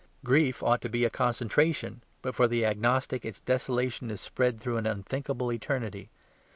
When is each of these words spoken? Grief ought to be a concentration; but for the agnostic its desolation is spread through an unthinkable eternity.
Grief 0.25 0.63
ought 0.63 0.81
to 0.81 0.89
be 0.89 1.05
a 1.05 1.11
concentration; 1.11 2.01
but 2.23 2.33
for 2.33 2.47
the 2.47 2.65
agnostic 2.65 3.23
its 3.23 3.39
desolation 3.39 4.09
is 4.09 4.19
spread 4.19 4.59
through 4.59 4.77
an 4.77 4.87
unthinkable 4.87 5.51
eternity. 5.53 6.09